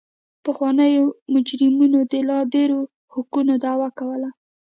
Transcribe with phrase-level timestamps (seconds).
[0.45, 2.79] پخوانیو مجرمینو د لا ډېرو
[3.13, 4.29] حقونو دعوه کوله.